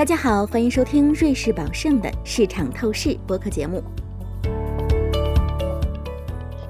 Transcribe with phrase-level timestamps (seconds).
[0.00, 3.84] 大家好，欢迎收听瑞士宝盛的市场透视播客节目。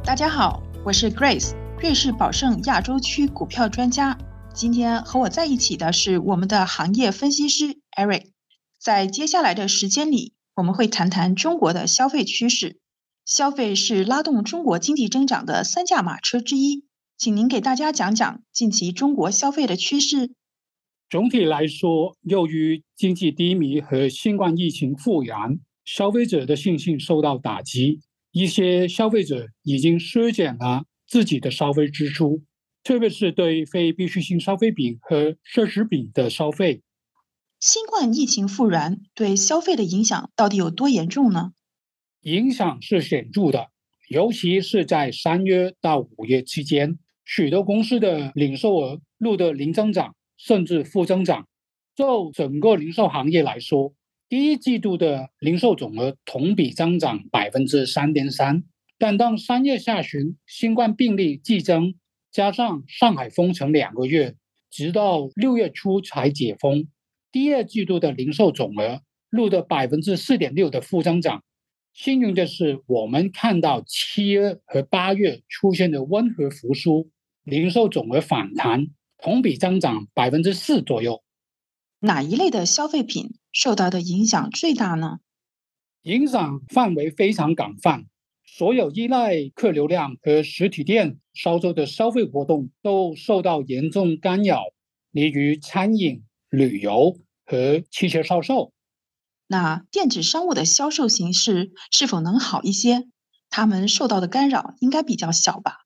[0.04, 4.18] 大家好，我是 Grace，瑞士宝盛亚洲区股票专家。
[4.52, 8.32] 今天和我在一起的是我们的行业分析师 Eric。
[8.80, 12.80] 在接下来的时间里，我们会谈谈中国的消费趋势。
[13.24, 16.84] 消费是拉动中国经济增长的三驾马车之一，
[17.16, 20.32] 请您给大家讲讲近期中国消费的趋势。
[21.10, 27.98] 总体来说，由于经济低迷和新冠疫情复燃，消费者的信心受到打击，
[28.30, 32.44] 一些消费者已经削减了自己的消费支出，
[32.84, 36.82] 特别是对非必需性消费品和奢侈品的消费。
[37.58, 41.50] 新冠疫情复燃对消费的影响到底有多严重呢？
[42.20, 43.66] 影响是显著的，
[44.08, 51.46] 尤其是在三月到五月期间，许多公司的零售额录得零增长，甚至负增长。
[51.94, 53.92] 就整个零售行业来说，
[54.28, 58.64] 第一季度的零售总额同比增长百分之三点三，
[58.98, 61.94] 但当三月下旬新冠病例激增，
[62.30, 64.36] 加上上海封城两个月，
[64.70, 66.86] 直到六月初才解封，
[67.30, 71.42] 第二季度的零售总额录得百分之四点六的负增长。
[71.92, 77.10] 幸运的是，我们看到七月和八月出现的温和复苏，
[77.42, 78.86] 零售总额反弹，
[79.22, 81.22] 同比增长百分之四左右。
[82.00, 85.18] 哪一类的消费品受到的影响最大呢？
[86.02, 88.06] 影响范围非常广泛，
[88.46, 94.64] 所有依赖客流量和实体店销售的消费活动都受到严重干扰，
[95.10, 98.72] 例如餐饮、旅游和汽车销售。
[99.46, 103.08] 那电子商务的销售形势是否能好一些？
[103.50, 105.80] 他们受到的干扰应该比较小吧？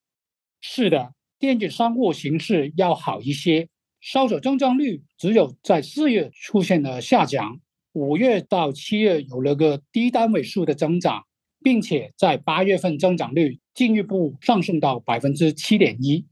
[0.60, 3.68] 是的，电子商务形势要好一些，
[4.00, 7.60] 销售增长率只有在四月出现了下降，
[7.92, 11.24] 五月到七月有了个低单位数的增长，
[11.62, 16.26] 并且在八月份增长率进一步上升到百分之七点一。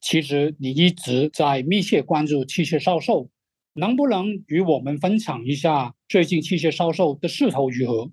[0.00, 3.30] 其实你一直在密切关注汽车销售。
[3.74, 8.12] 能不能与我们分享一下最近汽车销售的势头如何？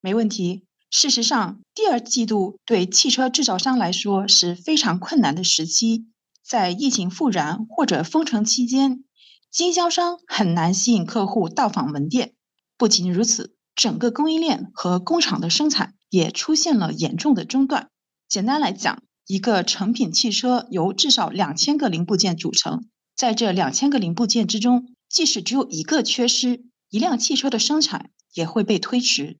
[0.00, 0.63] 没问题。
[0.96, 6.06] 事实上，第二季度对汽车制造商来说是非常困难的时期。
[6.40, 9.02] 在疫情复燃或者封城期间，
[9.50, 12.34] 经销商很难吸引客户到访门店。
[12.78, 17.88] 不仅如此，整个供应链和工厂的生产也出现了严重的中断。
[18.28, 22.84] 简单来讲，一个成品汽车由至少两千个零部件组成，
[23.16, 29.38] 在这两千个零部件之中，即使只有一个缺失，一辆汽车的生产也会被推迟。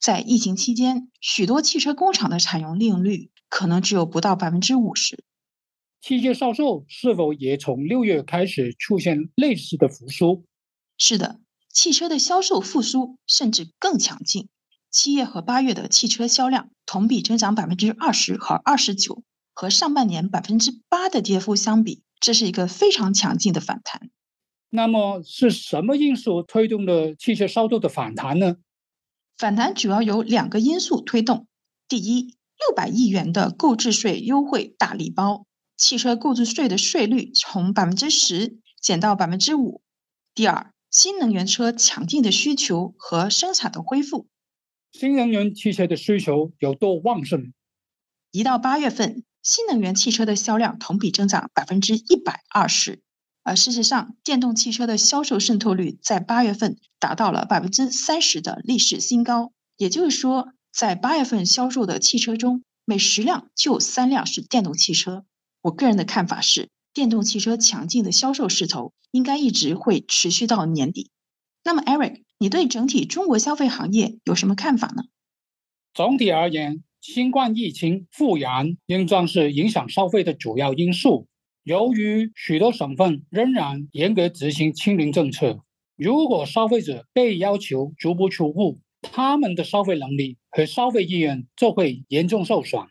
[0.00, 5.24] 在疫情期间，许多汽车工厂的产用利用率可能只有不到百分之五十。
[6.00, 10.44] 汽车销售是否也从六月开始出现类似的复苏？
[10.98, 11.40] 是的，
[11.72, 14.48] 汽车的销售复苏甚至更强劲。
[14.90, 24.10] 七月和八月的汽车销量同比增长百分之二十和二十九，和上半年百分之八的跌幅相比，这是一个非常强劲的反弹。
[24.70, 28.56] 那么是什么因素推动了汽车销售的反弹呢？
[29.36, 31.46] 反弹主要有两个因素推动：
[31.88, 39.82] 第一，六百亿元的购置税优惠大礼包，汽车购置税的税率从百分之十减到百分之五；
[40.34, 44.26] 第二，新能源车强劲的需求和生产的恢复。
[44.92, 47.52] 新能源汽车的需求有多旺盛？
[48.30, 53.02] 一到八月份，新能源汽车的销量同比增长百分之一百二十。
[53.46, 59.52] 而事实上，电动汽车的销售渗透率在八月份达到了百分之三十的历史新高。
[59.76, 65.24] 也就是说，在八月份销售的汽车中，每十辆就有三辆是电动汽车。
[65.62, 71.12] 我个人的看法是，电动汽车强劲的销售势头应该一直会持续到年底。
[71.62, 75.04] 那么，Eric，你对整体中国消费行业有什么看法呢？
[75.94, 81.28] 总体而言，新冠疫情复燃仍将是影响消费的主要因素。
[81.66, 85.64] 由于许多省份仍然严格执行清零政策，
[85.96, 92.82] 如果消费者被要求足不出户，他们的消费能力和消费意愿就会严重受损。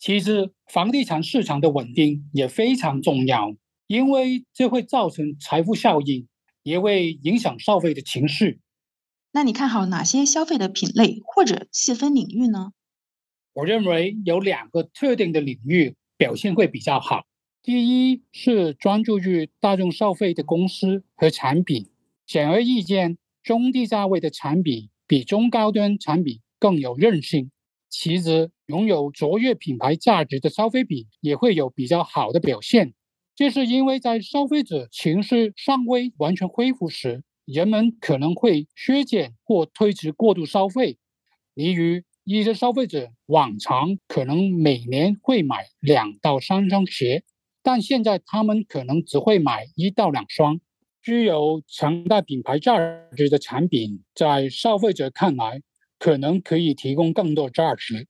[0.00, 3.54] 其次，房地产市场的稳定也非常重要，
[3.86, 6.26] 因为这会造成财富效应，
[6.64, 8.58] 也会影响消费的情绪。
[9.30, 12.72] 那你看好哪些消费的品类或者细分领域呢？
[13.52, 17.22] 我认为有两个特定的领域表现会比较好。
[17.62, 21.90] 第一是专注于大众消费的公司和产品，
[22.26, 27.50] 显而易见，中低价位的产品比中高端产品更有韧性。
[27.90, 32.94] 其次，拥有卓越品牌价值的消费品也会有比较好的表现。
[33.36, 40.96] 这是因为在消费者情绪尚未完全恢复时，人们可能会削减或推迟过度消费。
[41.52, 47.22] 例如，一些消费者往常可能每年会买两到三双鞋，
[47.72, 50.60] 但现在他们可能只会买一到两双。
[51.00, 52.76] 具有强大品牌价
[53.16, 55.62] 值的产品，在消费者看来，
[55.96, 58.08] 可能可以提供更多价值。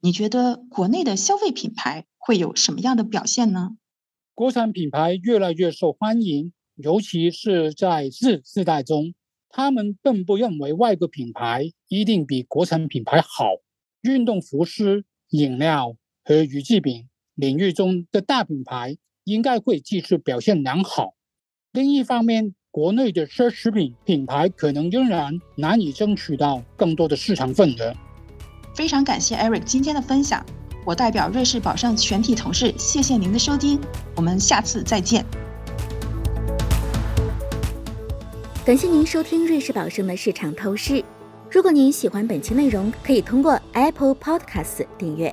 [0.00, 3.76] 你觉得国内的消费品牌会有什么样的表现呢？
[4.34, 9.14] 国产品牌越来越受欢迎，尤其是在 Z 世代中，
[9.50, 13.52] 他们并不认为外国品牌一定比国产品牌好。
[14.02, 21.14] 运动服饰、饮料和雨具品领域中的大品牌应该会继续表现良好。
[21.72, 27.94] 另一方面，国内的奢侈品品牌可能仍然难以争取到更多的市场份额。
[28.74, 30.44] 非常感谢 Eric 今天的分享，
[30.84, 33.80] 我代表瑞士宝盛全体同事，谢谢您的收听，
[34.16, 35.24] 我们下次再见。
[38.64, 41.04] 感谢您收听瑞士宝盛的市场透视。
[41.50, 45.32] 如果您喜欢本期内容，可以通过 Apple Podcast 订阅，